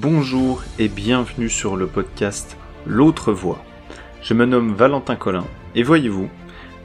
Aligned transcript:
Bonjour 0.00 0.62
et 0.78 0.86
bienvenue 0.86 1.48
sur 1.48 1.74
le 1.74 1.88
podcast 1.88 2.56
L'autre 2.86 3.32
voix. 3.32 3.64
Je 4.22 4.32
me 4.32 4.46
nomme 4.46 4.72
Valentin 4.72 5.16
Collin 5.16 5.44
et 5.74 5.82
voyez-vous, 5.82 6.28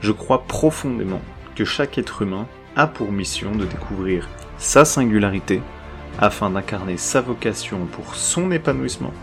je 0.01 0.12
crois 0.12 0.46
profondément 0.47 1.21
que 1.55 1.63
chaque 1.63 1.99
être 1.99 2.23
humain 2.23 2.47
a 2.76 2.88
pour 2.88 3.12
mission 3.12 3.52
de 3.52 3.65
découvrir 3.65 4.28
sa 4.57 4.84
singularité 4.84 5.62
afin 6.18 6.49
d'incarner 6.49 6.97
sa 6.97 7.21
vocation 7.21 7.86
pour 7.86 8.15
son 8.15 8.49
épanouissement 8.49 9.14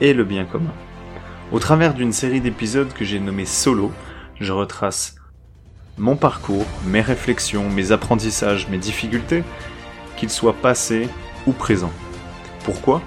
et 0.00 0.14
le 0.14 0.22
bien 0.22 0.44
commun. 0.44 0.74
Au 1.50 1.58
travers 1.58 1.94
d'une 1.94 2.12
série 2.12 2.40
d'épisodes 2.40 2.92
que 2.92 3.04
j'ai 3.04 3.18
nommé 3.18 3.46
Solo, 3.46 3.90
je 4.38 4.52
retrace 4.52 5.16
mon 5.98 6.14
parcours, 6.14 6.66
mes 6.86 7.00
réflexions, 7.00 7.68
mes 7.68 7.90
apprentissages, 7.90 8.68
mes 8.68 8.78
difficultés, 8.78 9.42
qu'ils 10.16 10.30
soient 10.30 10.54
passés 10.54 11.08
ou 11.48 11.52
présents. 11.52 11.92
Pourquoi? 12.62 13.02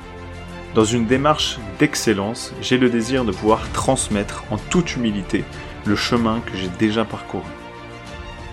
Dans 0.76 0.86
une 0.86 1.06
démarche 1.06 1.60
d'excellence, 1.78 2.52
j'ai 2.60 2.80
le 2.80 2.90
désir 2.90 3.26
de 3.26 3.32
pouvoir 3.32 3.72
transmettre 3.74 4.44
en 4.50 4.58
toute 4.58 4.96
humilité 4.96 5.44
le 5.86 5.96
chemin 5.96 6.40
que 6.40 6.58
j'ai 6.58 6.68
déjà 6.80 7.06
parcouru. 7.06 7.44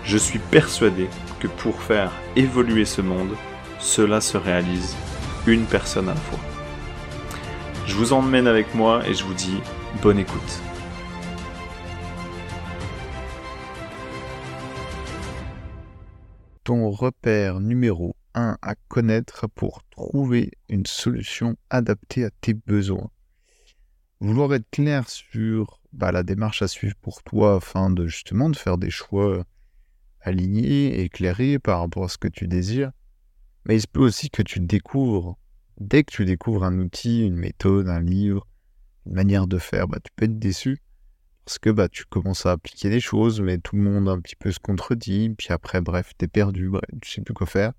Je 0.03 0.17
suis 0.17 0.37
persuadé 0.37 1.09
que 1.39 1.47
pour 1.47 1.81
faire 1.81 2.11
évoluer 2.35 2.85
ce 2.85 3.01
monde, 3.01 3.35
cela 3.79 4.21
se 4.21 4.37
réalise 4.37 4.95
une 5.47 5.65
personne 5.65 6.09
à 6.09 6.13
la 6.13 6.19
fois. 6.19 6.39
Je 7.87 7.95
vous 7.95 8.13
emmène 8.13 8.45
avec 8.45 8.75
moi 8.75 9.01
et 9.07 9.15
je 9.15 9.23
vous 9.23 9.33
dis 9.33 9.57
bonne 10.03 10.19
écoute. 10.19 10.61
Ton 16.63 16.91
repère 16.91 17.59
numéro 17.59 18.15
1 18.33 18.57
à 18.61 18.75
connaître 18.87 19.47
pour 19.47 19.83
trouver 19.89 20.51
une 20.69 20.85
solution 20.85 21.57
adaptée 21.69 22.25
à 22.25 22.29
tes 22.29 22.53
besoins. 22.53 23.09
Vouloir 24.19 24.53
être 24.53 24.69
clair 24.69 25.09
sur 25.09 25.81
bah, 25.93 26.11
la 26.11 26.23
démarche 26.23 26.61
à 26.61 26.67
suivre 26.67 26.95
pour 27.01 27.23
toi 27.23 27.55
afin 27.55 27.89
de 27.89 28.07
justement 28.07 28.49
de 28.49 28.55
faire 28.55 28.77
des 28.77 28.89
choix 28.89 29.45
alignés, 30.21 31.01
éclairés 31.01 31.59
par 31.59 31.79
rapport 31.79 32.05
à 32.05 32.09
ce 32.09 32.17
que 32.17 32.27
tu 32.27 32.47
désires. 32.47 32.91
Mais 33.65 33.75
il 33.75 33.81
se 33.81 33.87
peut 33.87 34.01
aussi 34.01 34.29
que 34.29 34.43
tu 34.43 34.59
découvres, 34.59 35.37
dès 35.79 36.03
que 36.03 36.11
tu 36.11 36.25
découvres 36.25 36.63
un 36.63 36.77
outil, 36.79 37.25
une 37.25 37.35
méthode, 37.35 37.89
un 37.89 38.01
livre, 38.01 38.47
une 39.05 39.13
manière 39.13 39.47
de 39.47 39.57
faire, 39.57 39.87
bah, 39.87 39.99
tu 40.03 40.11
peux 40.15 40.25
être 40.25 40.39
déçu 40.39 40.81
parce 41.45 41.59
que 41.59 41.69
bah, 41.69 41.89
tu 41.89 42.05
commences 42.05 42.45
à 42.45 42.51
appliquer 42.51 42.89
des 42.89 42.99
choses, 42.99 43.41
mais 43.41 43.57
tout 43.57 43.75
le 43.75 43.81
monde 43.81 44.07
un 44.07 44.19
petit 44.19 44.35
peu 44.35 44.51
se 44.51 44.59
contredit, 44.59 45.33
puis 45.37 45.47
après, 45.49 45.81
bref, 45.81 46.13
t'es 46.17 46.27
perdu, 46.27 46.69
bref, 46.69 46.83
tu 47.01 47.11
sais 47.11 47.21
plus 47.21 47.33
quoi 47.33 47.47
faire. 47.47 47.73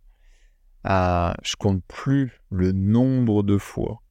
Je 0.84 1.56
compte 1.56 1.82
plus 1.86 2.40
le 2.50 2.72
nombre 2.72 3.42
de 3.42 3.58
fois 3.58 4.02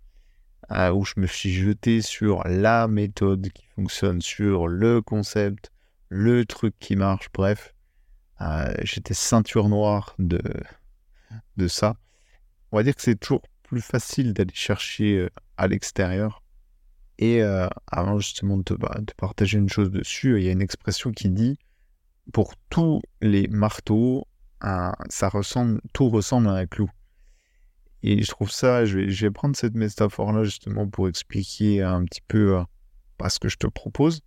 ah, 0.74 0.94
où 0.94 1.04
je 1.04 1.16
me 1.18 1.28
suis 1.28 1.52
jeté 1.52 2.02
sur 2.02 2.48
la 2.48 2.88
méthode 2.88 3.50
qui 3.50 3.66
fonctionne, 3.76 4.22
sur 4.22 4.70
le 4.70 5.02
concept, 5.02 5.70
le 6.08 6.46
truc 6.46 6.74
qui 6.80 6.96
marche, 6.96 7.28
bref. 7.34 7.76
Ah, 8.38 8.72
j'étais 8.84 9.14
ceinture 9.14 9.68
noire 9.68 10.16
de, 10.18 10.42
de 11.58 11.68
ça. 11.68 11.98
On 12.72 12.78
va 12.78 12.84
dire 12.84 12.96
que 12.96 13.02
c'est 13.02 13.20
toujours 13.20 13.42
plus 13.64 13.82
facile 13.82 14.34
d'aller 14.34 14.54
chercher 14.54 15.18
euh, 15.18 15.30
à 15.58 15.68
l'extérieur. 15.68 16.42
Et 17.18 17.44
euh, 17.44 17.68
avant 17.88 18.18
justement 18.20 18.58
de, 18.58 18.76
bah, 18.76 18.96
de, 19.00 19.14
partager 19.18 19.58
une 19.58 19.70
chose 19.70 19.92
dessus, 19.92 20.40
il 20.40 20.46
y 20.46 20.48
a 20.48 20.54
une 20.54 20.62
expression 20.62 21.12
qui 21.12 21.30
dit 21.30 21.60
pour 22.32 22.56
tous 22.70 23.02
les 23.20 23.48
marteaux, 23.50 24.26
ça 24.62 25.30
ressemble, 25.30 25.82
tout 25.94 26.10
ressemble 26.10 26.48
à 26.48 26.54
un 26.54 26.66
clou. 26.66 26.90
Et 28.04 28.24
je 28.24 28.28
trouve 28.30 28.50
ça, 28.50 28.86
je 28.86 28.98
vais, 28.98 29.32
prendre 29.32 29.56
cette 29.56 29.76
métaphore-là 29.76 30.44
justement 30.44 30.88
pour 30.88 31.08
expliquer 31.08 31.84
un 31.84 32.04
petit 32.06 32.22
peu 32.28 32.58
euh, 32.58 32.64
bah, 33.20 33.30
ce 33.30 33.40
que 33.40 33.50
je 33.50 33.58
te 33.58 33.68
propose. 33.68 34.22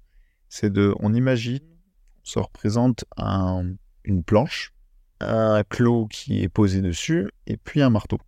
C'est 0.48 0.72
de, 0.72 0.94
on 1.00 1.12
imagine, 1.12 1.60
on 1.60 2.24
se 2.24 2.38
représente 2.38 3.04
un, 3.16 3.74
une 4.04 4.22
planche, 4.22 4.72
un 5.20 5.64
clou 5.64 6.06
qui 6.06 6.42
est 6.42 6.48
posé 6.48 6.82
dessus, 6.82 7.28
et 7.46 7.56
puis 7.56 7.82
un 7.82 7.90
marteau. 7.90 8.18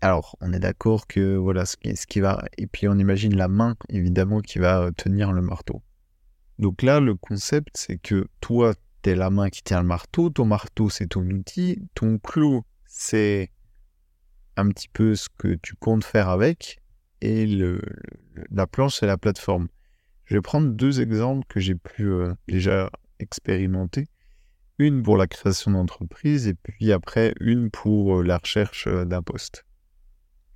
Alors, 0.00 0.36
on 0.40 0.54
est 0.54 0.58
d'accord 0.58 1.06
que 1.06 1.36
voilà 1.36 1.66
ce 1.66 1.76
qui, 1.76 1.94
ce 1.94 2.06
qui 2.06 2.20
va. 2.20 2.42
Et 2.56 2.66
puis, 2.66 2.88
on 2.88 2.98
imagine 2.98 3.36
la 3.36 3.48
main, 3.48 3.76
évidemment, 3.90 4.40
qui 4.40 4.58
va 4.58 4.80
euh, 4.80 4.90
tenir 4.92 5.32
le 5.32 5.42
marteau. 5.42 5.82
Donc 6.58 6.80
là, 6.80 7.00
le 7.00 7.14
concept, 7.14 7.68
c'est 7.74 7.98
que 7.98 8.26
toi, 8.40 8.74
t'es 9.02 9.14
la 9.14 9.30
main 9.30 9.50
qui 9.50 9.62
tient 9.62 9.80
le 9.80 9.86
marteau, 9.86 10.30
ton 10.30 10.44
marteau, 10.44 10.90
c'est 10.90 11.08
ton 11.08 11.26
outil, 11.28 11.78
ton 11.94 12.18
clou, 12.18 12.62
c'est 12.86 13.50
un 14.56 14.68
petit 14.68 14.88
peu 14.88 15.14
ce 15.14 15.28
que 15.38 15.54
tu 15.54 15.74
comptes 15.74 16.04
faire 16.04 16.28
avec, 16.28 16.80
et 17.20 17.46
le, 17.46 17.80
la 18.50 18.66
planche, 18.66 18.96
c'est 19.00 19.06
la 19.06 19.18
plateforme. 19.18 19.68
Je 20.24 20.34
vais 20.34 20.42
prendre 20.42 20.68
deux 20.70 21.00
exemples 21.00 21.44
que 21.48 21.60
j'ai 21.60 21.74
pu 21.74 22.04
euh, 22.04 22.34
déjà 22.48 22.90
expérimenter 23.18 24.06
une 24.78 25.02
pour 25.02 25.16
la 25.16 25.26
création 25.26 25.72
d'entreprise 25.72 26.46
et 26.46 26.54
puis 26.54 26.92
après 26.92 27.34
une 27.40 27.70
pour 27.70 28.20
euh, 28.20 28.22
la 28.22 28.38
recherche 28.38 28.86
euh, 28.86 29.04
d'un 29.04 29.22
poste. 29.22 29.64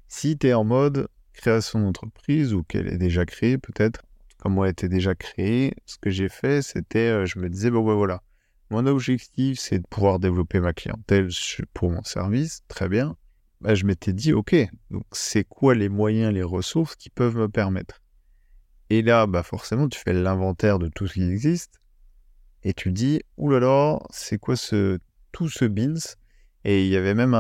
Si 0.08 0.38
tu 0.38 0.46
es 0.46 0.54
en 0.54 0.64
mode 0.64 1.08
création 1.32 1.80
d'entreprise 1.80 2.54
ou 2.54 2.62
qu'elle 2.62 2.86
est 2.86 2.98
déjà 2.98 3.26
créée 3.26 3.58
peut-être, 3.58 4.02
comme 4.38 4.58
elle 4.62 4.70
était 4.70 4.88
déjà 4.88 5.14
créée, 5.14 5.74
ce 5.86 5.98
que 5.98 6.10
j'ai 6.10 6.28
fait 6.28 6.62
c'était, 6.62 7.26
je 7.26 7.38
me 7.38 7.50
disais, 7.50 7.70
bon 7.70 7.84
ben 7.84 7.94
voilà, 7.94 8.22
mon 8.74 8.86
objectif 8.86 9.58
c'est 9.60 9.78
de 9.78 9.86
pouvoir 9.88 10.18
développer 10.18 10.60
ma 10.60 10.72
clientèle 10.72 11.28
pour 11.72 11.90
mon 11.90 12.02
service, 12.02 12.62
très 12.68 12.88
bien. 12.88 13.16
Bah, 13.60 13.74
je 13.74 13.86
m'étais 13.86 14.12
dit, 14.12 14.32
ok, 14.32 14.54
donc 14.90 15.04
c'est 15.12 15.44
quoi 15.44 15.74
les 15.74 15.88
moyens, 15.88 16.34
les 16.34 16.42
ressources 16.42 16.96
qui 16.96 17.08
peuvent 17.08 17.36
me 17.36 17.48
permettre? 17.48 18.02
Et 18.90 19.00
là, 19.00 19.26
bah 19.26 19.42
forcément, 19.42 19.88
tu 19.88 19.98
fais 19.98 20.12
l'inventaire 20.12 20.78
de 20.78 20.88
tout 20.88 21.06
ce 21.06 21.14
qui 21.14 21.22
existe 21.22 21.80
et 22.64 22.72
tu 22.74 22.92
dis, 22.92 23.20
oulala, 23.36 24.00
c'est 24.10 24.38
quoi 24.38 24.56
ce, 24.56 24.98
tout 25.32 25.48
ce 25.48 25.66
beans? 25.66 26.16
Et 26.64 26.84
il 26.84 26.90
y 26.90 26.96
avait 26.96 27.14
même 27.14 27.36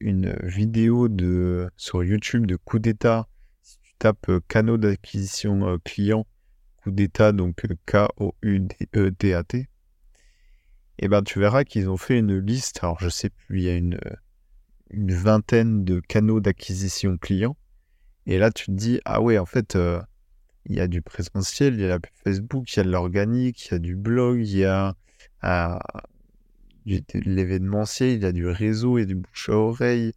une 0.00 0.36
vidéo 0.42 1.08
de, 1.08 1.70
sur 1.76 2.04
YouTube 2.04 2.46
de 2.46 2.56
coup 2.56 2.78
d'état. 2.78 3.28
Si 3.62 3.78
tu 3.80 3.92
tapes 3.98 4.28
euh, 4.28 4.40
canaux 4.48 4.76
d'acquisition 4.76 5.66
euh, 5.66 5.78
client, 5.84 6.26
coup 6.82 6.90
d'état, 6.90 7.32
donc 7.32 7.64
euh, 7.64 7.74
K-O-U-D-E-T-A-T, 7.86 9.68
et 11.02 11.06
eh 11.06 11.08
ben 11.08 11.24
tu 11.24 11.40
verras 11.40 11.64
qu'ils 11.64 11.90
ont 11.90 11.96
fait 11.96 12.16
une 12.16 12.38
liste. 12.38 12.78
Alors 12.84 13.00
je 13.00 13.08
sais 13.08 13.28
plus, 13.28 13.58
il 13.58 13.64
y 13.64 13.68
a 13.68 13.74
une, 13.74 13.98
vingtaine 14.92 15.84
de 15.84 15.98
canaux 15.98 16.38
d'acquisition 16.38 17.18
client. 17.18 17.56
Et 18.26 18.38
là, 18.38 18.52
tu 18.52 18.66
te 18.66 18.70
dis, 18.70 19.00
ah 19.04 19.20
ouais, 19.20 19.36
en 19.36 19.44
fait, 19.44 19.76
il 20.66 20.76
y 20.76 20.78
a 20.78 20.86
du 20.86 21.02
présentiel, 21.02 21.74
il 21.74 21.80
y 21.80 21.84
a 21.86 21.88
la 21.88 21.98
Facebook, 22.22 22.72
il 22.72 22.76
y 22.76 22.80
a 22.80 22.84
de 22.84 22.90
l'organique, 22.92 23.66
il 23.66 23.72
y 23.72 23.74
a 23.74 23.78
du 23.80 23.96
blog, 23.96 24.46
il 24.46 24.58
y 24.58 24.64
a 24.64 24.94
euh, 25.42 25.76
de 26.86 27.02
l'événementiel, 27.24 28.10
il 28.10 28.22
y 28.22 28.26
a 28.26 28.30
du 28.30 28.46
réseau 28.46 28.96
et 28.96 29.04
du 29.04 29.16
bouche 29.16 29.48
à 29.48 29.54
oreille, 29.54 30.12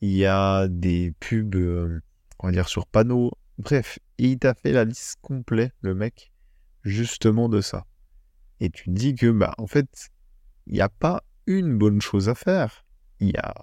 il 0.00 0.12
y 0.12 0.24
a 0.24 0.66
des 0.66 1.12
pubs, 1.20 1.56
euh, 1.56 2.00
on 2.38 2.46
va 2.46 2.52
dire, 2.52 2.70
sur 2.70 2.86
panneaux. 2.86 3.32
Bref, 3.58 3.98
il 4.16 4.38
t'a 4.38 4.54
fait 4.54 4.72
la 4.72 4.86
liste 4.86 5.18
complète, 5.20 5.74
le 5.82 5.94
mec, 5.94 6.32
justement 6.84 7.50
de 7.50 7.60
ça. 7.60 7.84
Et 8.60 8.70
tu 8.70 8.90
dis 8.90 9.14
que, 9.14 9.30
bah, 9.30 9.54
en 9.58 9.66
fait, 9.66 10.10
il 10.66 10.74
n'y 10.74 10.80
a 10.80 10.88
pas 10.88 11.22
une 11.46 11.76
bonne 11.76 12.00
chose 12.00 12.28
à 12.28 12.34
faire. 12.34 12.84
Il 13.20 13.28
y 13.30 13.36
a 13.36 13.54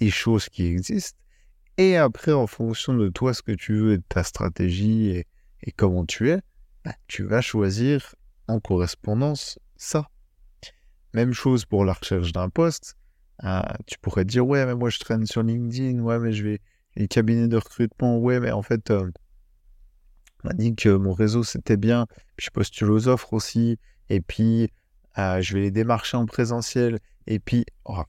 des 0.00 0.10
choses 0.10 0.48
qui 0.48 0.66
existent. 0.66 1.18
Et 1.76 1.96
après, 1.96 2.32
en 2.32 2.46
fonction 2.46 2.94
de 2.94 3.08
toi, 3.08 3.34
ce 3.34 3.42
que 3.42 3.52
tu 3.52 3.76
veux, 3.76 3.92
et 3.94 3.98
de 3.98 4.04
ta 4.08 4.22
stratégie 4.22 5.08
et, 5.08 5.26
et 5.62 5.72
comment 5.72 6.04
tu 6.04 6.30
es, 6.30 6.40
bah, 6.84 6.94
tu 7.08 7.24
vas 7.24 7.40
choisir 7.40 8.14
en 8.46 8.60
correspondance 8.60 9.58
ça. 9.76 10.08
Même 11.14 11.32
chose 11.32 11.64
pour 11.64 11.84
la 11.84 11.94
recherche 11.94 12.32
d'un 12.32 12.48
poste. 12.48 12.96
Ah, 13.38 13.76
tu 13.86 13.98
pourrais 13.98 14.24
dire, 14.24 14.46
ouais, 14.46 14.64
mais 14.66 14.74
moi 14.74 14.90
je 14.90 14.98
traîne 14.98 15.26
sur 15.26 15.42
LinkedIn, 15.42 16.00
ouais, 16.00 16.18
mais 16.18 16.32
je 16.32 16.44
vais. 16.44 16.60
Les 16.96 17.08
cabinets 17.08 17.48
de 17.48 17.56
recrutement, 17.56 18.18
ouais, 18.18 18.38
mais 18.38 18.52
en 18.52 18.62
fait, 18.62 18.90
euh, 18.92 19.10
on 20.44 20.48
m'a 20.48 20.54
dit 20.54 20.76
que 20.76 20.90
mon 20.90 21.12
réseau 21.12 21.42
c'était 21.42 21.76
bien, 21.76 22.06
puis 22.36 22.46
je 22.46 22.50
postule 22.50 22.92
aux 22.92 23.08
offres 23.08 23.32
aussi, 23.32 23.78
et 24.08 24.20
puis 24.20 24.70
ah, 25.14 25.40
je 25.40 25.54
vais 25.54 25.60
les 25.60 25.70
démarcher 25.70 26.16
en 26.16 26.26
présentiel, 26.26 26.98
et 27.26 27.38
puis, 27.38 27.64
oh, 27.84 28.02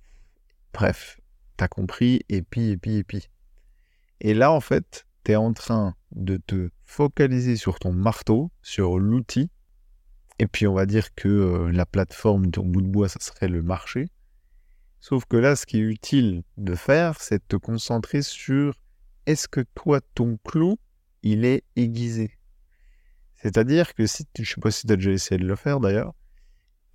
bref, 0.73 1.19
t'as 1.55 1.67
compris, 1.67 2.21
et 2.29 2.41
puis, 2.41 2.71
et 2.71 2.77
puis, 2.77 2.95
et 2.97 3.03
puis. 3.03 3.29
Et 4.21 4.33
là, 4.33 4.51
en 4.51 4.59
fait, 4.59 5.05
tu 5.23 5.33
es 5.33 5.35
en 5.35 5.53
train 5.53 5.95
de 6.11 6.37
te 6.37 6.69
focaliser 6.83 7.57
sur 7.57 7.77
ton 7.77 7.93
marteau, 7.93 8.51
sur 8.63 8.97
l'outil, 8.97 9.51
et 10.39 10.47
puis 10.47 10.65
on 10.65 10.73
va 10.73 10.87
dire 10.87 11.13
que 11.13 11.27
euh, 11.27 11.71
la 11.71 11.85
plateforme, 11.85 12.49
ton 12.49 12.65
bout 12.65 12.81
de 12.81 12.87
bois, 12.87 13.07
ça 13.07 13.19
serait 13.19 13.47
le 13.47 13.61
marché. 13.61 14.09
Sauf 14.99 15.25
que 15.25 15.37
là, 15.37 15.55
ce 15.55 15.67
qui 15.67 15.77
est 15.77 15.81
utile 15.81 16.43
de 16.57 16.73
faire, 16.73 17.21
c'est 17.21 17.37
de 17.37 17.43
te 17.47 17.55
concentrer 17.55 18.23
sur 18.23 18.73
est-ce 19.27 19.47
que 19.47 19.61
toi, 19.75 20.01
ton 20.15 20.37
clou, 20.43 20.77
il 21.21 21.45
est 21.45 21.63
aiguisé? 21.75 22.31
C'est-à-dire 23.45 23.93
que 23.93 24.07
si, 24.07 24.25
tu, 24.33 24.43
je 24.43 24.55
sais 24.55 24.59
pas 24.59 24.71
si 24.71 24.87
tu 24.87 24.93
as 24.93 24.95
déjà 24.95 25.11
essayé 25.11 25.39
de 25.39 25.45
le 25.45 25.55
faire 25.55 25.79
d'ailleurs, 25.79 26.15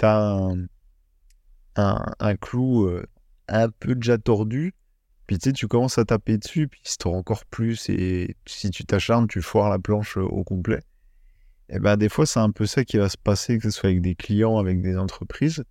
tu 0.01 0.05
as 0.05 0.51
un, 1.77 2.37
clou 2.41 2.87
euh, 2.87 3.07
un 3.47 3.69
peu 3.69 3.95
déjà 3.95 4.19
tordu, 4.19 4.75
Puis 5.29 5.39
tu 5.39 5.51
sais, 5.51 5.53
tu 5.53 5.69
commences 5.69 5.99
à 5.99 6.05
taper 6.05 6.39
dessus, 6.39 6.67
puis 6.67 6.81
il 6.85 6.89
se 6.89 6.97
rend 7.05 7.19
encore 7.19 7.45
plus, 7.45 7.89
et 7.89 8.37
si 8.47 8.71
tu 8.71 8.85
t'acharnes, 8.85 9.29
tu 9.29 9.43
foires 9.43 9.71
la 9.71 9.79
planche 9.79 10.19
euh, 10.19 10.23
au 10.23 10.43
complet. 10.43 10.83
Et 11.69 11.79
ben 11.79 11.97
des 11.97 12.09
fois, 12.09 12.27
c'est 12.27 12.41
un 12.41 12.51
peu 12.51 12.67
ça 12.67 12.85
qui 12.85 12.97
va 12.97 13.09
se 13.09 13.17
passer, 13.17 13.59
que 13.59 13.63
ce 13.63 13.71
soit 13.71 13.91
avec 13.91 14.01
des 14.01 14.17
clients, 14.17 14.59
avec 14.59 14.83
des 14.83 14.97
entreprises. 14.99 15.63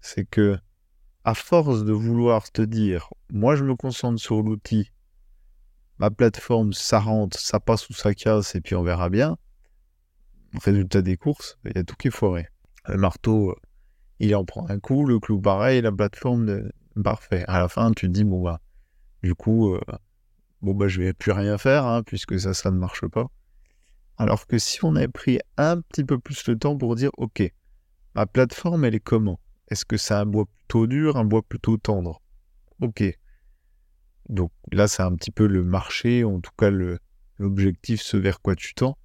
C'est 0.00 0.24
que, 0.24 0.58
à 1.24 1.34
force 1.34 1.84
de 1.84 1.92
vouloir 1.92 2.50
te 2.50 2.62
dire, 2.62 3.10
moi 3.30 3.54
je 3.54 3.64
me 3.64 3.76
concentre 3.76 4.18
sur 4.18 4.40
l'outil, 4.40 4.90
ma 5.98 6.10
plateforme, 6.10 6.72
ça 6.72 7.00
rentre, 7.00 7.38
ça 7.38 7.60
passe 7.60 7.90
ou 7.90 7.92
ça 7.92 8.14
casse, 8.14 8.54
et 8.54 8.62
puis 8.62 8.74
on 8.76 8.82
verra 8.82 9.10
bien. 9.10 9.36
Résultat 10.62 11.02
des 11.02 11.16
courses, 11.16 11.58
il 11.64 11.72
y 11.76 11.78
a 11.78 11.84
tout 11.84 11.96
qui 11.96 12.08
est 12.08 12.10
foiré. 12.10 12.48
Le 12.88 12.96
marteau, 12.96 13.50
euh, 13.50 13.54
il 14.18 14.34
en 14.34 14.44
prend 14.44 14.68
un 14.68 14.78
coup, 14.78 15.04
le 15.04 15.18
clou 15.18 15.40
pareil, 15.40 15.82
la 15.82 15.92
plateforme, 15.92 16.70
parfait. 17.02 17.44
À 17.46 17.58
la 17.58 17.68
fin, 17.68 17.92
tu 17.92 18.06
te 18.06 18.12
dis, 18.12 18.24
bon 18.24 18.42
bah, 18.42 18.60
du 19.22 19.34
coup, 19.34 19.74
euh, 19.74 19.80
bon 20.62 20.74
bah, 20.74 20.88
je 20.88 21.02
vais 21.02 21.12
plus 21.12 21.32
rien 21.32 21.58
faire, 21.58 21.84
hein, 21.84 22.02
puisque 22.02 22.38
ça, 22.40 22.54
ça 22.54 22.70
ne 22.70 22.78
marche 22.78 23.06
pas. 23.06 23.26
Alors 24.16 24.46
que 24.46 24.58
si 24.58 24.82
on 24.84 24.96
avait 24.96 25.08
pris 25.08 25.38
un 25.58 25.80
petit 25.80 26.04
peu 26.04 26.18
plus 26.18 26.46
le 26.48 26.58
temps 26.58 26.76
pour 26.76 26.96
dire, 26.96 27.10
ok, 27.18 27.42
ma 28.14 28.26
plateforme, 28.26 28.84
elle 28.84 28.94
est 28.94 29.00
comment? 29.00 29.38
Est-ce 29.68 29.84
que 29.84 29.96
c'est 29.96 30.14
un 30.14 30.26
bois 30.26 30.46
plutôt 30.46 30.86
dur, 30.86 31.16
un 31.16 31.24
bois 31.24 31.42
plutôt 31.42 31.76
tendre? 31.76 32.22
Ok. 32.80 33.02
Donc 34.28 34.52
là, 34.72 34.88
c'est 34.88 35.02
un 35.02 35.14
petit 35.14 35.30
peu 35.30 35.46
le 35.46 35.62
marché, 35.62 36.24
en 36.24 36.40
tout 36.40 36.52
cas 36.56 36.70
l'objectif, 37.38 38.00
ce 38.00 38.16
vers 38.16 38.40
quoi 38.40 38.56
tu 38.56 38.74
tends. 38.74 38.96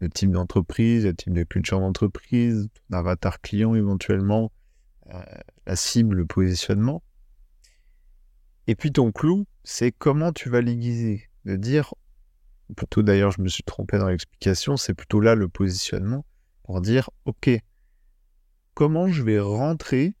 Le 0.00 0.08
type 0.08 0.30
d'entreprise, 0.30 1.04
le 1.04 1.14
type 1.14 1.32
de 1.32 1.42
culture 1.42 1.80
d'entreprise, 1.80 2.68
ton 2.72 2.96
avatar 2.96 3.40
client 3.40 3.74
éventuellement, 3.74 4.52
euh, 5.12 5.22
la 5.66 5.76
cible, 5.76 6.16
le 6.16 6.26
positionnement. 6.26 7.02
Et 8.66 8.74
puis 8.74 8.92
ton 8.92 9.12
clou, 9.12 9.46
c'est 9.64 9.92
comment 9.92 10.32
tu 10.32 10.50
vas 10.50 10.60
l'aiguiser. 10.60 11.28
De 11.44 11.56
dire, 11.56 11.94
plutôt 12.76 13.02
d'ailleurs 13.02 13.30
je 13.30 13.40
me 13.40 13.48
suis 13.48 13.62
trompé 13.62 13.98
dans 13.98 14.08
l'explication, 14.08 14.76
c'est 14.76 14.94
plutôt 14.94 15.20
là 15.20 15.34
le 15.34 15.48
positionnement, 15.48 16.24
pour 16.62 16.80
dire, 16.80 17.10
ok, 17.24 17.50
comment 18.74 19.08
je 19.08 19.22
vais 19.22 19.40
rentrer 19.40 20.14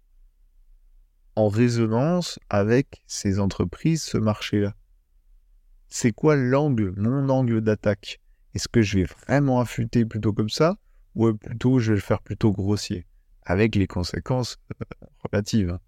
en 1.36 1.48
résonance 1.48 2.38
avec 2.48 3.02
ces 3.06 3.38
entreprises, 3.38 4.02
ce 4.02 4.18
marché-là? 4.18 4.74
C'est 5.88 6.12
quoi 6.12 6.34
l'angle, 6.34 6.92
mon 6.96 7.28
angle 7.28 7.60
d'attaque? 7.60 8.20
Est-ce 8.58 8.66
que 8.66 8.82
je 8.82 8.98
vais 8.98 9.04
vraiment 9.04 9.60
affûter 9.60 10.04
plutôt 10.04 10.32
comme 10.32 10.48
ça, 10.48 10.78
ou 11.14 11.32
plutôt 11.32 11.78
je 11.78 11.92
vais 11.92 11.94
le 11.94 12.02
faire 12.02 12.20
plutôt 12.20 12.50
grossier, 12.50 13.06
avec 13.44 13.76
les 13.76 13.86
conséquences 13.86 14.58
euh, 14.82 15.06
relatives 15.20 15.70
hein. 15.70 15.80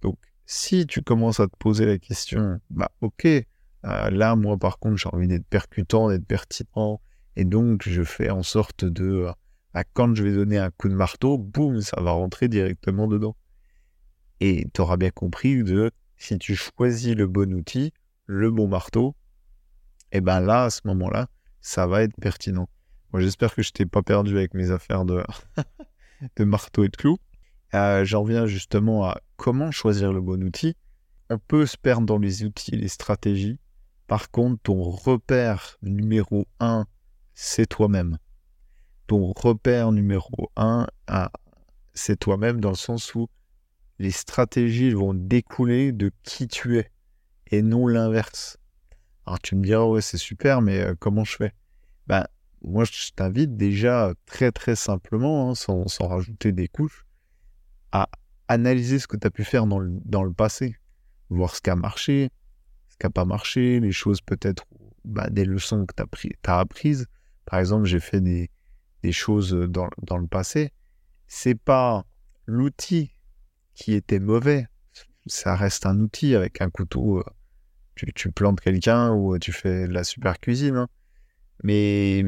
Donc, 0.00 0.16
si 0.46 0.86
tu 0.86 1.02
commences 1.02 1.40
à 1.40 1.48
te 1.48 1.56
poser 1.58 1.86
la 1.86 1.98
question, 1.98 2.60
bah 2.70 2.92
ok, 3.00 3.24
euh, 3.24 3.44
là, 3.82 4.36
moi, 4.36 4.56
par 4.56 4.78
contre, 4.78 4.96
j'ai 4.96 5.08
envie 5.12 5.26
d'être 5.26 5.46
percutant, 5.46 6.08
d'être 6.08 6.24
pertinent. 6.24 7.00
Et 7.34 7.44
donc, 7.44 7.82
je 7.84 8.04
fais 8.04 8.30
en 8.30 8.44
sorte 8.44 8.84
de, 8.84 9.26
euh, 9.74 9.82
quand 9.92 10.14
je 10.14 10.22
vais 10.22 10.34
donner 10.34 10.58
un 10.58 10.70
coup 10.70 10.88
de 10.88 10.94
marteau, 10.94 11.36
boum, 11.36 11.80
ça 11.80 12.00
va 12.00 12.12
rentrer 12.12 12.46
directement 12.46 13.08
dedans. 13.08 13.34
Et 14.38 14.68
tu 14.72 14.80
auras 14.80 14.98
bien 14.98 15.10
compris 15.10 15.64
que 15.64 15.90
si 16.16 16.38
tu 16.38 16.54
choisis 16.54 17.16
le 17.16 17.26
bon 17.26 17.52
outil, 17.52 17.92
le 18.26 18.52
bon 18.52 18.68
marteau, 18.68 19.16
et 20.12 20.18
eh 20.18 20.20
ben 20.20 20.38
là, 20.38 20.66
à 20.66 20.70
ce 20.70 20.82
moment-là, 20.84 21.26
ça 21.64 21.86
va 21.86 22.02
être 22.02 22.14
pertinent. 22.20 22.68
Moi, 23.10 23.22
j'espère 23.22 23.54
que 23.54 23.62
je 23.62 23.72
t'ai 23.72 23.86
pas 23.86 24.02
perdu 24.02 24.36
avec 24.36 24.52
mes 24.52 24.70
affaires 24.70 25.06
de, 25.06 25.24
de 26.36 26.44
marteau 26.44 26.84
et 26.84 26.88
de 26.88 26.96
clou. 26.96 27.16
Euh, 27.72 28.04
j'en 28.04 28.22
viens 28.22 28.46
justement 28.46 29.06
à 29.06 29.18
comment 29.36 29.70
choisir 29.70 30.12
le 30.12 30.20
bon 30.20 30.44
outil. 30.44 30.76
On 31.30 31.38
peut 31.38 31.64
se 31.64 31.78
perdre 31.78 32.06
dans 32.06 32.18
les 32.18 32.44
outils, 32.44 32.76
les 32.76 32.88
stratégies. 32.88 33.58
Par 34.06 34.30
contre, 34.30 34.60
ton 34.62 34.82
repère 34.82 35.78
numéro 35.80 36.46
un, 36.60 36.84
c'est 37.32 37.66
toi-même. 37.66 38.18
Ton 39.06 39.32
repère 39.32 39.90
numéro 39.90 40.50
un, 40.56 40.86
ah, 41.06 41.32
c'est 41.94 42.18
toi-même 42.18 42.60
dans 42.60 42.70
le 42.70 42.76
sens 42.76 43.14
où 43.14 43.28
les 43.98 44.10
stratégies 44.10 44.90
vont 44.90 45.14
découler 45.14 45.92
de 45.92 46.12
qui 46.24 46.46
tu 46.46 46.78
es 46.78 46.90
et 47.50 47.62
non 47.62 47.86
l'inverse. 47.86 48.58
Alors 49.26 49.40
tu 49.40 49.56
me 49.56 49.64
diras, 49.64 49.84
ouais, 49.84 50.00
c'est 50.00 50.18
super, 50.18 50.60
mais 50.60 50.86
comment 50.98 51.24
je 51.24 51.36
fais? 51.36 51.52
Ben, 52.06 52.26
moi, 52.62 52.84
je 52.84 53.10
t'invite 53.14 53.56
déjà 53.56 54.14
très 54.26 54.50
très 54.50 54.74
simplement, 54.74 55.50
hein, 55.50 55.54
sans, 55.54 55.86
sans, 55.86 56.08
rajouter 56.08 56.52
des 56.52 56.68
couches, 56.68 57.04
à 57.92 58.08
analyser 58.48 58.98
ce 58.98 59.06
que 59.06 59.16
tu 59.16 59.26
as 59.26 59.30
pu 59.30 59.44
faire 59.44 59.66
dans 59.66 59.78
le, 59.78 59.90
dans 60.04 60.24
le 60.24 60.32
passé, 60.32 60.76
voir 61.30 61.54
ce 61.54 61.60
qui 61.60 61.70
a 61.70 61.76
marché, 61.76 62.30
ce 62.88 62.96
qui 62.96 63.06
n'a 63.06 63.10
pas 63.10 63.24
marché, 63.24 63.80
les 63.80 63.92
choses 63.92 64.20
peut-être, 64.20 64.64
bah, 65.04 65.28
des 65.30 65.44
leçons 65.44 65.84
que 65.86 65.94
tu 65.94 66.02
as, 66.46 66.58
apprises. 66.58 67.06
Par 67.44 67.58
exemple, 67.58 67.84
j'ai 67.84 68.00
fait 68.00 68.20
des, 68.20 68.50
des 69.02 69.12
choses 69.12 69.52
dans, 69.52 69.88
dans, 70.02 70.18
le 70.18 70.26
passé. 70.26 70.72
C'est 71.26 71.58
pas 71.58 72.06
l'outil 72.46 73.12
qui 73.74 73.92
était 73.92 74.20
mauvais. 74.20 74.66
Ça 75.26 75.54
reste 75.56 75.86
un 75.86 75.98
outil 76.00 76.34
avec 76.34 76.60
un 76.60 76.70
couteau. 76.70 77.22
Tu, 77.94 78.30
plantes 78.30 78.60
quelqu'un 78.60 79.12
ou 79.12 79.38
tu 79.38 79.52
fais 79.52 79.86
de 79.86 79.92
la 79.92 80.04
super 80.04 80.38
cuisine. 80.40 80.76
Hein. 80.76 80.88
Mais 81.62 82.24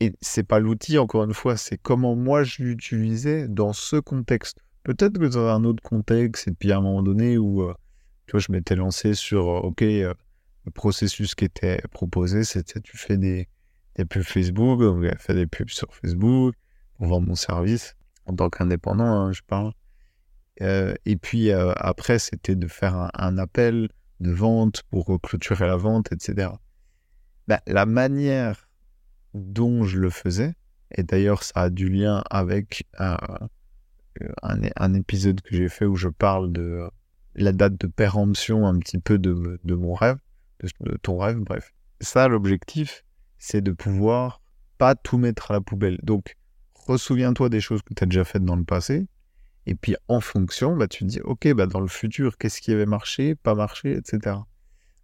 et 0.00 0.14
c'est 0.22 0.42
pas 0.42 0.58
l'outil, 0.58 0.96
encore 0.98 1.24
une 1.24 1.34
fois, 1.34 1.58
c'est 1.58 1.76
comment 1.76 2.16
moi 2.16 2.42
je 2.42 2.62
l'utilisais 2.62 3.48
dans 3.48 3.74
ce 3.74 3.96
contexte. 3.96 4.58
Peut-être 4.82 5.18
que 5.18 5.26
dans 5.26 5.46
un 5.46 5.64
autre 5.64 5.82
contexte, 5.82 6.48
et 6.48 6.52
puis 6.52 6.72
à 6.72 6.78
un 6.78 6.80
moment 6.80 7.02
donné 7.02 7.36
où 7.36 7.62
euh, 7.62 7.74
tu 8.26 8.32
vois, 8.32 8.40
je 8.40 8.50
m'étais 8.50 8.76
lancé 8.76 9.12
sur, 9.14 9.48
euh, 9.48 9.60
OK, 9.60 9.82
euh, 9.82 10.14
le 10.64 10.70
processus 10.70 11.34
qui 11.34 11.44
était 11.44 11.82
proposé, 11.92 12.44
c'était 12.44 12.80
tu 12.80 12.96
fais 12.96 13.18
des, 13.18 13.46
des 13.96 14.06
pubs 14.06 14.22
Facebook, 14.22 14.80
donc 14.80 15.02
j'ai 15.02 15.14
fait 15.18 15.34
des 15.34 15.46
pubs 15.46 15.68
sur 15.68 15.94
Facebook 15.94 16.54
pour 16.96 17.06
vendre 17.06 17.28
mon 17.28 17.34
service 17.34 17.94
en 18.24 18.34
tant 18.34 18.48
qu'indépendant, 18.48 19.04
hein, 19.04 19.32
je 19.32 19.42
parle. 19.46 19.72
et 20.60 21.16
puis 21.16 21.50
après, 21.52 22.18
c'était 22.18 22.54
de 22.54 22.68
faire 22.68 23.10
un, 23.14 23.38
appel 23.38 23.88
de 24.20 24.30
vente 24.30 24.82
pour 24.90 25.20
clôturer 25.20 25.66
la 25.66 25.76
vente, 25.76 26.12
etc. 26.12 26.50
Bah, 27.48 27.60
la 27.66 27.86
manière 27.86 28.68
dont 29.34 29.84
je 29.84 29.98
le 29.98 30.10
faisais, 30.10 30.54
et 30.92 31.02
d'ailleurs 31.02 31.42
ça 31.42 31.62
a 31.62 31.70
du 31.70 31.88
lien 31.88 32.22
avec 32.30 32.86
un, 32.98 33.16
un, 34.42 34.94
épisode 34.94 35.40
que 35.40 35.56
j'ai 35.56 35.68
fait 35.68 35.84
où 35.84 35.96
je 35.96 36.08
parle 36.08 36.52
de 36.52 36.88
la 37.34 37.52
date 37.52 37.80
de 37.80 37.86
péremption 37.86 38.66
un 38.66 38.78
petit 38.78 38.98
peu 38.98 39.18
de, 39.18 39.58
de 39.64 39.74
mon 39.74 39.94
rêve, 39.94 40.18
de, 40.62 40.96
ton 40.96 41.18
rêve, 41.18 41.38
bref. 41.38 41.72
Ça, 42.00 42.28
l'objectif, 42.28 43.04
c'est 43.38 43.60
de 43.60 43.72
pouvoir 43.72 44.40
pas 44.78 44.94
tout 44.94 45.18
mettre 45.18 45.50
à 45.50 45.54
la 45.54 45.60
poubelle. 45.60 45.98
Donc, 46.02 46.36
ressouviens-toi 46.74 47.48
des 47.48 47.60
choses 47.60 47.82
que 47.82 47.94
tu 47.94 48.02
as 48.02 48.06
déjà 48.06 48.24
faites 48.24 48.44
dans 48.44 48.56
le 48.56 48.64
passé, 48.64 49.06
et 49.66 49.74
puis 49.74 49.96
en 50.08 50.20
fonction, 50.20 50.76
bah, 50.76 50.88
tu 50.88 51.04
te 51.04 51.08
dis, 51.08 51.20
ok, 51.20 51.52
bah, 51.52 51.66
dans 51.66 51.80
le 51.80 51.88
futur, 51.88 52.38
qu'est-ce 52.38 52.60
qui 52.60 52.72
avait 52.72 52.86
marché, 52.86 53.34
pas 53.34 53.54
marché, 53.54 53.92
etc. 53.92 54.36
Moi, 54.36 54.46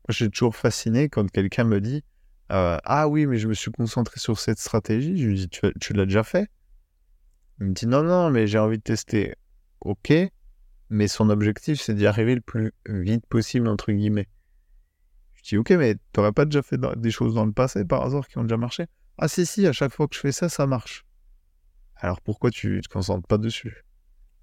je 0.09 0.15
suis 0.15 0.31
toujours 0.31 0.57
fasciné 0.57 1.09
quand 1.09 1.31
quelqu'un 1.31 1.65
me 1.65 1.81
dit, 1.81 2.05
ah 2.49 3.09
oui, 3.09 3.27
mais 3.27 3.39
je 3.39 3.49
me 3.49 3.55
suis 3.55 3.71
concentré 3.71 4.21
sur 4.21 4.39
cette 4.39 4.59
stratégie. 4.59 5.17
Je 5.19 5.27
lui 5.27 5.35
dis, 5.35 5.49
tu, 5.49 5.93
l'as 5.93 6.07
déjà 6.07 6.23
fait 6.23 6.49
Il 7.61 7.67
me 7.67 7.73
dit, 7.73 7.87
non, 7.87 8.03
non, 8.03 8.31
mais 8.31 8.47
j'ai 8.47 8.59
envie 8.59 8.79
de 8.79 8.83
tester. 8.83 9.35
Ok, 9.81 10.13
mais 10.89 11.09
son 11.09 11.29
objectif, 11.29 11.81
c'est 11.81 11.95
d'y 11.95 12.07
arriver 12.07 12.35
le 12.35 12.41
plus 12.41 12.73
vite 12.87 13.27
possible, 13.27 13.69
entre 13.69 13.93
guillemets. 13.93 14.29
Je 15.35 15.51
dis, 15.51 15.57
ok, 15.59 15.71
mais 15.73 15.97
t'aurais 16.13 16.33
pas 16.33 16.45
déjà 16.45 16.63
fait 16.63 16.81
des 16.97 17.11
choses 17.11 17.35
dans 17.35 17.45
le 17.45 17.53
passé, 17.53 17.85
par 17.85 18.03
hasard, 18.03 18.27
qui 18.27 18.39
ont 18.39 18.43
déjà 18.43 18.57
marché 18.57 18.87
Ah 19.19 19.29
si, 19.29 19.45
si, 19.45 19.67
à 19.67 19.73
chaque 19.73 19.93
fois 19.93 20.09
que 20.09 20.15
je 20.15 20.21
fais 20.21 20.33
ça, 20.33 20.49
ça 20.49 20.67
marche. 20.67 21.05
Alors 21.97 22.21
pourquoi 22.21 22.51
tu 22.51 22.81
te 22.83 22.89
concentres 22.89 23.27
pas 23.27 23.39
dessus? 23.39 23.86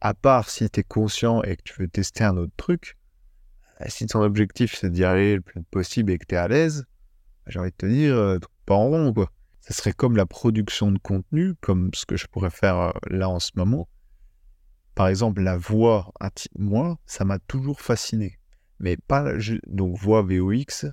À 0.05 0.13
part 0.13 0.50
si 0.50 0.69
tu 0.69 0.81
es 0.81 0.83
conscient 0.83 1.43
et 1.43 1.55
que 1.55 1.62
tu 1.63 1.75
veux 1.79 1.88
tester 1.88 2.25
un 2.25 2.36
autre 2.36 2.51
truc, 2.57 2.98
si 3.88 4.05
ton 4.05 4.22
objectif, 4.22 4.75
c'est 4.75 4.89
d'y 4.89 5.05
arriver 5.05 5.36
le 5.36 5.41
plus 5.41 5.63
possible 5.63 6.12
et 6.12 6.17
que 6.17 6.25
tu 6.25 6.36
es 6.36 6.38
à 6.38 6.50
l'aise, 6.50 6.83
j'ai 7.48 7.57
envie 7.57 7.72
de 7.72 7.75
te 7.77 7.86
dire, 7.86 8.13
euh, 8.13 8.38
pas 8.65 8.75
en 8.75 8.89
rond, 8.89 9.13
quoi. 9.13 9.31
Ça 9.62 9.74
serait 9.74 9.93
comme 9.93 10.17
la 10.17 10.25
production 10.25 10.91
de 10.91 10.98
contenu, 10.98 11.55
comme 11.62 11.89
ce 11.93 12.05
que 12.05 12.17
je 12.17 12.27
pourrais 12.27 12.50
faire 12.50 12.77
euh, 12.77 12.91
là 13.12 13.29
en 13.29 13.39
ce 13.39 13.51
moment. 13.55 13.88
Par 14.93 15.07
exemple, 15.07 15.41
la 15.41 15.55
voix, 15.55 16.12
moi, 16.60 17.00
ça 17.05 17.24
m'a 17.24 17.39
toujours 17.39 17.79
fasciné. 17.79 18.38
Mais 18.81 18.98
pas, 18.98 19.31
donc 19.67 19.98
voix 19.98 20.22
VOX, 20.22 20.86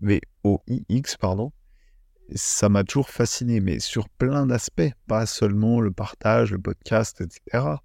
VOIX, 0.00 1.16
pardon, 1.20 1.52
ça 2.34 2.70
m'a 2.70 2.82
toujours 2.82 3.10
fasciné, 3.10 3.60
mais 3.60 3.78
sur 3.78 4.08
plein 4.08 4.46
d'aspects, 4.46 4.90
pas 5.06 5.26
seulement 5.26 5.82
le 5.82 5.90
partage, 5.90 6.50
le 6.52 6.58
podcast, 6.58 7.20
etc. 7.20 7.76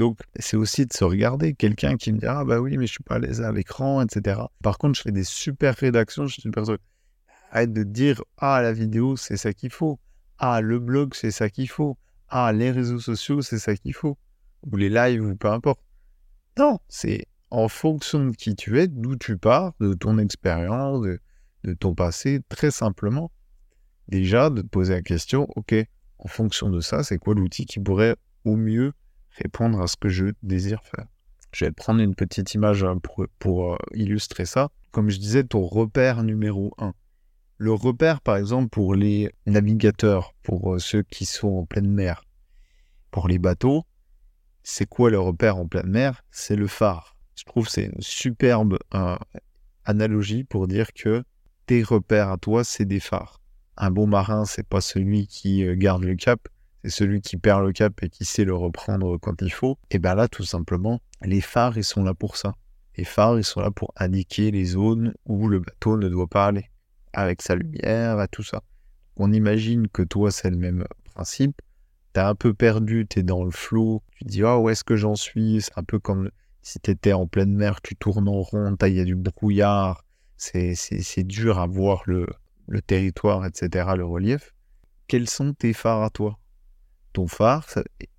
Donc, 0.00 0.18
c'est 0.38 0.56
aussi 0.56 0.86
de 0.86 0.94
se 0.94 1.04
regarder. 1.04 1.52
Quelqu'un 1.52 1.98
qui 1.98 2.10
me 2.10 2.18
dit 2.20 2.26
Ah, 2.26 2.42
bah 2.42 2.58
oui, 2.58 2.78
mais 2.78 2.86
je 2.86 2.92
suis 2.92 3.02
pas 3.02 3.16
à 3.16 3.18
l'aise 3.18 3.42
à 3.42 3.52
l'écran, 3.52 4.00
etc. 4.00 4.40
Par 4.62 4.78
contre, 4.78 4.96
je 4.96 5.02
fais 5.02 5.12
des 5.12 5.24
super 5.24 5.76
rédactions, 5.76 6.26
je 6.26 6.32
suis 6.32 6.40
super 6.40 6.64
Arrête 7.50 7.74
de 7.74 7.82
dire 7.82 8.22
Ah, 8.38 8.62
la 8.62 8.72
vidéo, 8.72 9.18
c'est 9.18 9.36
ça 9.36 9.52
qu'il 9.52 9.68
faut. 9.70 10.00
Ah, 10.38 10.62
le 10.62 10.78
blog, 10.78 11.12
c'est 11.14 11.30
ça 11.30 11.50
qu'il 11.50 11.68
faut. 11.68 11.98
Ah, 12.30 12.50
les 12.54 12.70
réseaux 12.70 12.98
sociaux, 12.98 13.42
c'est 13.42 13.58
ça 13.58 13.76
qu'il 13.76 13.92
faut. 13.92 14.16
Ou 14.72 14.78
les 14.78 14.88
lives, 14.88 15.22
ou 15.22 15.36
peu 15.36 15.48
importe. 15.48 15.82
Non, 16.56 16.78
c'est 16.88 17.26
en 17.50 17.68
fonction 17.68 18.24
de 18.24 18.34
qui 18.34 18.56
tu 18.56 18.80
es, 18.80 18.88
d'où 18.88 19.16
tu 19.16 19.36
pars, 19.36 19.74
de 19.80 19.92
ton 19.92 20.16
expérience, 20.16 21.02
de, 21.02 21.20
de 21.64 21.74
ton 21.74 21.94
passé, 21.94 22.40
très 22.48 22.70
simplement, 22.70 23.30
déjà 24.08 24.48
de 24.48 24.62
te 24.62 24.66
poser 24.66 24.94
la 24.94 25.02
question, 25.02 25.46
ok, 25.56 25.74
en 26.18 26.28
fonction 26.28 26.70
de 26.70 26.80
ça, 26.80 27.02
c'est 27.02 27.18
quoi 27.18 27.34
l'outil 27.34 27.66
qui 27.66 27.80
pourrait 27.80 28.16
au 28.46 28.56
mieux 28.56 28.94
répondre 29.30 29.80
à 29.80 29.86
ce 29.86 29.96
que 29.96 30.08
je 30.08 30.26
désire 30.42 30.82
faire. 30.84 31.06
Je 31.52 31.64
vais 31.64 31.72
prendre 31.72 32.00
une 32.00 32.14
petite 32.14 32.54
image 32.54 32.84
hein, 32.84 32.98
pour, 33.38 33.72
euh, 33.72 33.76
illustrer 33.92 34.44
ça. 34.44 34.70
Comme 34.92 35.10
je 35.10 35.18
disais, 35.18 35.44
ton 35.44 35.62
repère 35.62 36.22
numéro 36.22 36.72
1. 36.78 36.94
Le 37.58 37.72
repère, 37.72 38.20
par 38.20 38.36
exemple, 38.36 38.68
pour 38.68 38.94
les 38.94 39.30
navigateurs, 39.46 40.34
pour 40.42 40.74
euh, 40.74 40.78
ceux 40.78 41.02
qui 41.02 41.26
sont 41.26 41.48
en 41.48 41.66
pleine 41.66 41.90
mer, 41.90 42.24
pour 43.10 43.28
les 43.28 43.38
bateaux, 43.38 43.84
c'est 44.62 44.86
quoi 44.86 45.10
le 45.10 45.18
repère 45.18 45.56
en 45.56 45.66
pleine 45.66 45.88
mer? 45.88 46.22
C'est 46.30 46.56
le 46.56 46.66
phare. 46.66 47.16
Je 47.34 47.44
trouve 47.44 47.66
que 47.66 47.72
c'est 47.72 47.86
une 47.86 48.00
superbe 48.00 48.78
euh, 48.94 49.16
analogie 49.84 50.44
pour 50.44 50.68
dire 50.68 50.92
que 50.92 51.24
tes 51.66 51.82
repères 51.82 52.30
à 52.30 52.36
toi, 52.36 52.62
c'est 52.62 52.84
des 52.84 53.00
phares. 53.00 53.40
Un 53.76 53.90
bon 53.90 54.06
marin, 54.06 54.44
c'est 54.44 54.66
pas 54.66 54.80
celui 54.80 55.26
qui 55.26 55.64
garde 55.76 56.04
le 56.04 56.14
cap, 56.14 56.48
c'est 56.82 56.90
celui 56.90 57.20
qui 57.20 57.36
perd 57.36 57.64
le 57.64 57.72
cap 57.72 58.02
et 58.02 58.08
qui 58.08 58.24
sait 58.24 58.44
le 58.44 58.54
reprendre 58.54 59.18
quand 59.18 59.42
il 59.42 59.52
faut. 59.52 59.78
Et 59.90 59.98
bien 59.98 60.14
là, 60.14 60.28
tout 60.28 60.44
simplement, 60.44 61.00
les 61.22 61.40
phares, 61.40 61.76
ils 61.76 61.84
sont 61.84 62.02
là 62.02 62.14
pour 62.14 62.36
ça. 62.36 62.54
Les 62.96 63.04
phares, 63.04 63.38
ils 63.38 63.44
sont 63.44 63.60
là 63.60 63.70
pour 63.70 63.92
indiquer 63.96 64.50
les 64.50 64.64
zones 64.64 65.14
où 65.26 65.48
le 65.48 65.60
bateau 65.60 65.96
ne 65.96 66.08
doit 66.08 66.26
pas 66.26 66.46
aller, 66.46 66.70
avec 67.12 67.42
sa 67.42 67.54
lumière, 67.54 68.20
et 68.20 68.28
tout 68.28 68.42
ça. 68.42 68.62
On 69.16 69.32
imagine 69.32 69.88
que 69.88 70.02
toi, 70.02 70.30
c'est 70.30 70.50
le 70.50 70.56
même 70.56 70.84
principe. 71.04 71.60
T'es 72.12 72.20
un 72.20 72.34
peu 72.34 72.54
perdu, 72.54 73.06
t'es 73.06 73.22
dans 73.22 73.44
le 73.44 73.50
flot, 73.50 74.02
tu 74.16 74.24
dis, 74.24 74.42
ah, 74.42 74.58
où 74.58 74.68
est-ce 74.68 74.82
que 74.82 74.96
j'en 74.96 75.14
suis? 75.14 75.62
C'est 75.62 75.78
un 75.78 75.84
peu 75.84 75.98
comme 75.98 76.30
si 76.62 76.80
t'étais 76.80 77.12
en 77.12 77.26
pleine 77.26 77.54
mer, 77.54 77.80
tu 77.82 77.94
tournes 77.96 78.28
en 78.28 78.40
rond, 78.40 78.76
il 78.82 78.94
y 78.94 79.00
a 79.00 79.04
du 79.04 79.14
brouillard, 79.14 80.04
c'est 80.36 81.24
dur 81.24 81.58
à 81.58 81.66
voir 81.66 82.02
le, 82.06 82.26
le 82.66 82.82
territoire, 82.82 83.46
etc., 83.46 83.90
le 83.96 84.04
relief. 84.04 84.54
Quels 85.06 85.28
sont 85.28 85.54
tes 85.54 85.72
phares 85.72 86.02
à 86.02 86.10
toi? 86.10 86.38
Ton 87.12 87.26
phare, 87.26 87.66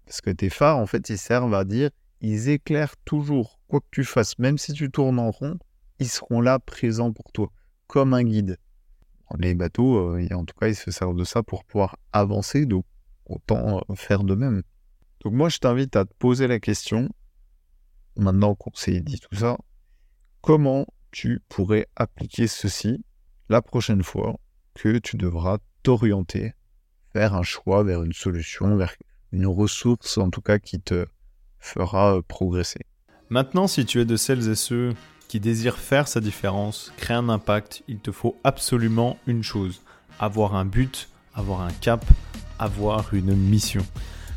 parce 0.05 0.21
que 0.21 0.29
tes 0.29 0.49
phares, 0.49 0.77
en 0.77 0.85
fait, 0.85 1.09
ils 1.09 1.17
servent 1.17 1.53
à 1.53 1.63
dire, 1.63 1.89
ils 2.21 2.49
éclairent 2.49 2.97
toujours, 3.05 3.59
quoi 3.67 3.79
que 3.79 3.87
tu 3.91 4.03
fasses, 4.03 4.37
même 4.39 4.57
si 4.57 4.73
tu 4.73 4.91
tournes 4.91 5.19
en 5.19 5.31
rond, 5.31 5.57
ils 5.99 6.09
seront 6.09 6.41
là 6.41 6.59
présents 6.59 7.11
pour 7.11 7.31
toi, 7.31 7.51
comme 7.87 8.13
un 8.13 8.23
guide. 8.23 8.57
Les 9.39 9.55
bateaux, 9.55 10.15
euh, 10.17 10.27
en 10.33 10.43
tout 10.43 10.55
cas, 10.59 10.67
ils 10.67 10.75
se 10.75 10.91
servent 10.91 11.15
de 11.15 11.23
ça 11.23 11.41
pour 11.41 11.63
pouvoir 11.63 11.97
avancer, 12.11 12.65
donc 12.65 12.85
autant 13.25 13.81
euh, 13.89 13.95
faire 13.95 14.23
de 14.23 14.35
même. 14.35 14.61
Donc 15.23 15.33
moi, 15.33 15.49
je 15.49 15.59
t'invite 15.59 15.95
à 15.95 16.05
te 16.05 16.13
poser 16.13 16.47
la 16.47 16.59
question, 16.59 17.09
maintenant 18.17 18.55
qu'on 18.55 18.73
s'est 18.73 18.99
dit 18.99 19.19
tout 19.19 19.35
ça, 19.35 19.57
comment 20.41 20.85
tu 21.11 21.41
pourrais 21.47 21.87
appliquer 21.95 22.47
ceci 22.47 23.03
la 23.49 23.61
prochaine 23.61 24.03
fois 24.03 24.37
que 24.73 24.97
tu 24.97 25.17
devras 25.17 25.59
t'orienter 25.83 26.53
vers 27.13 27.35
un 27.35 27.43
choix, 27.43 27.83
vers 27.83 28.03
une 28.03 28.13
solution, 28.13 28.75
vers 28.75 28.93
une 29.31 29.47
ressource 29.47 30.17
en 30.17 30.29
tout 30.29 30.41
cas 30.41 30.59
qui 30.59 30.79
te 30.79 31.05
fera 31.59 32.17
euh, 32.17 32.21
progresser. 32.21 32.81
Maintenant, 33.29 33.67
si 33.67 33.85
tu 33.85 34.01
es 34.01 34.05
de 34.05 34.17
celles 34.17 34.49
et 34.49 34.55
ceux 34.55 34.93
qui 35.27 35.39
désirent 35.39 35.77
faire 35.77 36.07
sa 36.07 36.19
différence, 36.19 36.91
créer 36.97 37.15
un 37.15 37.29
impact, 37.29 37.83
il 37.87 37.99
te 37.99 38.11
faut 38.11 38.35
absolument 38.43 39.17
une 39.27 39.43
chose, 39.43 39.81
avoir 40.19 40.55
un 40.55 40.65
but, 40.65 41.07
avoir 41.33 41.61
un 41.61 41.71
cap, 41.71 42.03
avoir 42.59 43.13
une 43.13 43.33
mission. 43.35 43.85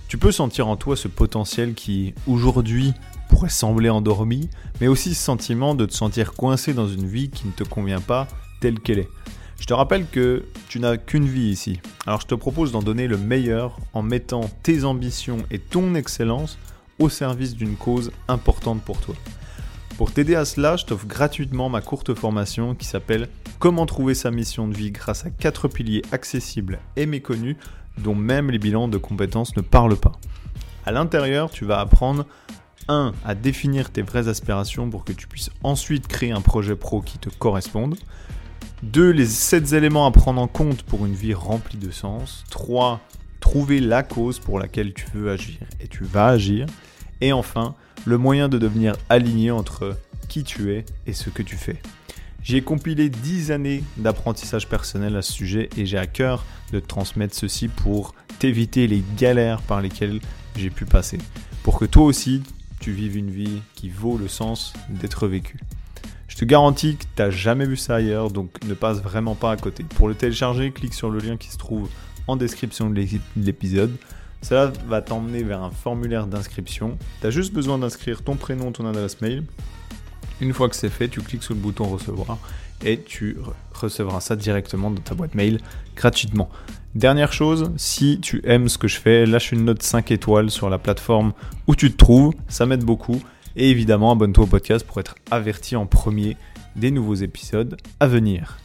Tu 0.06 0.18
peux 0.18 0.30
sentir 0.30 0.68
en 0.68 0.76
toi 0.76 0.96
ce 0.96 1.08
potentiel 1.08 1.74
qui, 1.74 2.14
aujourd'hui, 2.28 2.94
pourrait 3.28 3.48
sembler 3.48 3.90
endormi, 3.90 4.48
mais 4.80 4.86
aussi 4.86 5.14
ce 5.14 5.24
sentiment 5.24 5.74
de 5.74 5.86
te 5.86 5.92
sentir 5.92 6.34
coincé 6.34 6.72
dans 6.72 6.86
une 6.86 7.06
vie 7.06 7.30
qui 7.30 7.48
ne 7.48 7.52
te 7.52 7.64
convient 7.64 8.00
pas 8.00 8.28
telle 8.60 8.78
qu'elle 8.78 9.00
est. 9.00 9.08
Je 9.58 9.66
te 9.66 9.74
rappelle 9.74 10.06
que 10.06 10.44
tu 10.68 10.80
n'as 10.80 10.96
qu'une 10.96 11.26
vie 11.26 11.48
ici. 11.48 11.80
Alors 12.06 12.20
je 12.20 12.26
te 12.26 12.34
propose 12.34 12.72
d'en 12.72 12.82
donner 12.82 13.06
le 13.06 13.16
meilleur 13.16 13.78
en 13.92 14.02
mettant 14.02 14.50
tes 14.62 14.84
ambitions 14.84 15.38
et 15.50 15.58
ton 15.58 15.94
excellence 15.94 16.58
au 16.98 17.08
service 17.08 17.54
d'une 17.54 17.76
cause 17.76 18.12
importante 18.28 18.82
pour 18.82 18.98
toi. 18.98 19.14
Pour 19.96 20.12
t'aider 20.12 20.34
à 20.34 20.44
cela, 20.44 20.76
je 20.76 20.84
t'offre 20.86 21.06
gratuitement 21.06 21.68
ma 21.68 21.80
courte 21.80 22.14
formation 22.14 22.74
qui 22.74 22.86
s'appelle 22.86 23.28
Comment 23.60 23.86
trouver 23.86 24.14
sa 24.14 24.30
mission 24.30 24.66
de 24.66 24.76
vie 24.76 24.90
grâce 24.90 25.24
à 25.24 25.30
quatre 25.30 25.68
piliers 25.68 26.02
accessibles 26.10 26.80
et 26.96 27.06
méconnus 27.06 27.56
dont 27.98 28.14
même 28.14 28.50
les 28.50 28.58
bilans 28.58 28.88
de 28.88 28.98
compétences 28.98 29.56
ne 29.56 29.62
parlent 29.62 29.96
pas. 29.96 30.12
À 30.84 30.92
l'intérieur, 30.92 31.50
tu 31.50 31.64
vas 31.64 31.78
apprendre 31.78 32.26
1. 32.88 33.12
à 33.24 33.34
définir 33.34 33.90
tes 33.90 34.02
vraies 34.02 34.28
aspirations 34.28 34.90
pour 34.90 35.04
que 35.04 35.12
tu 35.12 35.26
puisses 35.28 35.50
ensuite 35.62 36.08
créer 36.08 36.32
un 36.32 36.40
projet 36.40 36.76
pro 36.76 37.00
qui 37.00 37.18
te 37.18 37.30
corresponde. 37.30 37.96
2. 38.84 39.10
Les 39.10 39.26
7 39.26 39.72
éléments 39.72 40.06
à 40.06 40.10
prendre 40.10 40.40
en 40.40 40.46
compte 40.46 40.82
pour 40.82 41.06
une 41.06 41.14
vie 41.14 41.34
remplie 41.34 41.78
de 41.78 41.90
sens. 41.90 42.44
3. 42.50 43.00
Trouver 43.40 43.80
la 43.80 44.02
cause 44.02 44.38
pour 44.38 44.58
laquelle 44.58 44.92
tu 44.92 45.06
veux 45.14 45.30
agir 45.30 45.58
et 45.80 45.88
tu 45.88 46.04
vas 46.04 46.28
agir. 46.28 46.66
Et 47.20 47.32
enfin, 47.32 47.74
le 48.04 48.18
moyen 48.18 48.48
de 48.48 48.58
devenir 48.58 48.94
aligné 49.08 49.50
entre 49.50 49.96
qui 50.28 50.44
tu 50.44 50.72
es 50.72 50.84
et 51.06 51.12
ce 51.12 51.30
que 51.30 51.42
tu 51.42 51.56
fais. 51.56 51.80
J'ai 52.42 52.62
compilé 52.62 53.08
10 53.08 53.52
années 53.52 53.82
d'apprentissage 53.96 54.68
personnel 54.68 55.16
à 55.16 55.22
ce 55.22 55.32
sujet 55.32 55.70
et 55.78 55.86
j'ai 55.86 55.98
à 55.98 56.06
cœur 56.06 56.44
de 56.72 56.80
te 56.80 56.86
transmettre 56.86 57.34
ceci 57.34 57.68
pour 57.68 58.14
t'éviter 58.38 58.86
les 58.86 59.02
galères 59.16 59.62
par 59.62 59.80
lesquelles 59.80 60.20
j'ai 60.56 60.70
pu 60.70 60.84
passer. 60.84 61.18
Pour 61.62 61.78
que 61.78 61.86
toi 61.86 62.04
aussi, 62.04 62.42
tu 62.80 62.92
vives 62.92 63.16
une 63.16 63.30
vie 63.30 63.62
qui 63.74 63.88
vaut 63.88 64.18
le 64.18 64.28
sens 64.28 64.74
d'être 64.90 65.26
vécue. 65.26 65.58
Je 66.34 66.40
te 66.40 66.44
garantis 66.46 66.96
que 66.96 67.04
tu 67.04 67.22
n'as 67.22 67.30
jamais 67.30 67.64
vu 67.64 67.76
ça 67.76 67.94
ailleurs, 67.94 68.28
donc 68.28 68.50
ne 68.66 68.74
passe 68.74 69.00
vraiment 69.00 69.36
pas 69.36 69.52
à 69.52 69.56
côté. 69.56 69.84
Pour 69.84 70.08
le 70.08 70.16
télécharger, 70.16 70.72
clique 70.72 70.92
sur 70.92 71.08
le 71.08 71.20
lien 71.20 71.36
qui 71.36 71.48
se 71.48 71.56
trouve 71.56 71.88
en 72.26 72.34
description 72.34 72.90
de 72.90 73.06
l'épisode. 73.36 73.92
Cela 74.42 74.72
va 74.88 75.00
t'emmener 75.00 75.44
vers 75.44 75.62
un 75.62 75.70
formulaire 75.70 76.26
d'inscription. 76.26 76.98
Tu 77.20 77.28
as 77.28 77.30
juste 77.30 77.52
besoin 77.54 77.78
d'inscrire 77.78 78.24
ton 78.24 78.34
prénom, 78.34 78.72
ton 78.72 78.84
adresse 78.84 79.20
mail. 79.20 79.44
Une 80.40 80.52
fois 80.52 80.68
que 80.68 80.74
c'est 80.74 80.88
fait, 80.88 81.06
tu 81.06 81.20
cliques 81.20 81.44
sur 81.44 81.54
le 81.54 81.60
bouton 81.60 81.84
recevoir 81.84 82.38
et 82.84 83.00
tu 83.00 83.36
recevras 83.72 84.20
ça 84.20 84.34
directement 84.34 84.90
dans 84.90 85.02
ta 85.02 85.14
boîte 85.14 85.36
mail 85.36 85.60
gratuitement. 85.94 86.50
Dernière 86.96 87.32
chose, 87.32 87.70
si 87.76 88.18
tu 88.18 88.42
aimes 88.44 88.68
ce 88.68 88.76
que 88.76 88.88
je 88.88 88.98
fais, 88.98 89.24
lâche 89.24 89.52
une 89.52 89.64
note 89.66 89.84
5 89.84 90.10
étoiles 90.10 90.50
sur 90.50 90.68
la 90.68 90.78
plateforme 90.78 91.32
où 91.68 91.76
tu 91.76 91.92
te 91.92 91.96
trouves, 91.96 92.34
ça 92.48 92.66
m'aide 92.66 92.82
beaucoup. 92.82 93.22
Et 93.56 93.70
évidemment, 93.70 94.12
abonne-toi 94.12 94.44
au 94.44 94.48
podcast 94.48 94.86
pour 94.86 95.00
être 95.00 95.14
averti 95.30 95.76
en 95.76 95.86
premier 95.86 96.36
des 96.76 96.90
nouveaux 96.90 97.14
épisodes 97.14 97.76
à 98.00 98.06
venir. 98.06 98.58